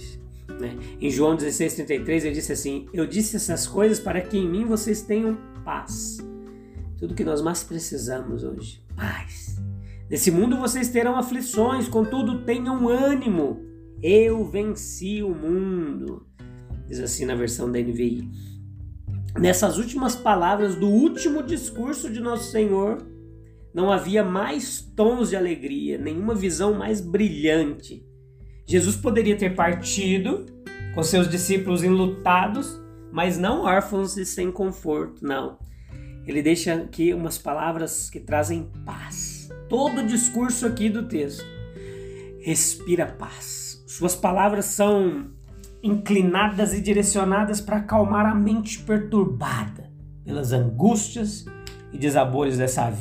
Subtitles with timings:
[0.00, 0.20] aflições.
[0.60, 0.76] Né?
[1.00, 5.02] Em João 16,33 ele disse assim: Eu disse essas coisas para que em mim vocês
[5.02, 6.18] tenham paz.
[6.98, 9.58] Tudo que nós mais precisamos hoje, paz.
[10.08, 13.64] Nesse mundo vocês terão aflições, contudo tenham ânimo.
[14.02, 16.26] Eu venci o mundo.
[16.88, 18.28] Diz assim na versão da NVI.
[19.38, 22.98] Nessas últimas palavras do último discurso de Nosso Senhor,
[23.72, 28.04] não havia mais tons de alegria, nenhuma visão mais brilhante.
[28.70, 30.46] Jesus poderia ter partido
[30.94, 32.80] com seus discípulos enlutados,
[33.10, 35.58] mas não órfãos e sem conforto, não.
[36.24, 39.48] Ele deixa aqui umas palavras que trazem paz.
[39.68, 41.44] Todo o discurso aqui do texto
[42.44, 43.82] respira paz.
[43.88, 45.32] Suas palavras são
[45.82, 49.90] inclinadas e direcionadas para acalmar a mente perturbada
[50.24, 51.44] pelas angústias
[51.92, 52.82] e desabores dessa